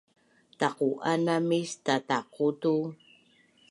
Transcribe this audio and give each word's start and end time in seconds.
Taqu’anam 0.59 1.49
is 1.59 1.71
tataqu 1.85 2.45
tu 2.61 2.73